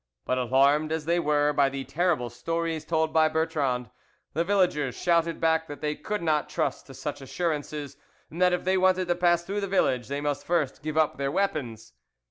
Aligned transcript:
But 0.25 0.39
alarmed 0.39 0.91
as 0.91 1.05
they 1.05 1.19
were 1.19 1.53
by 1.53 1.69
the 1.69 1.83
terrible 1.83 2.31
stories 2.31 2.85
told 2.85 3.13
by 3.13 3.29
Bertrand, 3.29 3.91
the 4.33 4.43
villagers 4.43 4.95
shouted 4.99 5.39
back 5.39 5.67
that 5.67 5.79
they 5.79 5.93
could 5.93 6.23
not 6.23 6.49
trust 6.49 6.87
to 6.87 6.95
such 6.95 7.21
assurances, 7.21 7.97
and 8.27 8.41
that 8.41 8.51
if 8.51 8.63
they 8.63 8.79
wanted 8.79 9.07
to 9.09 9.15
pass 9.15 9.43
through 9.43 9.61
the 9.61 9.67
village 9.67 10.07
they 10.07 10.19
must 10.19 10.43
first 10.43 10.81
give 10.81 10.97
up 10.97 11.17
their 11.17 11.31
weapons. 11.31 11.93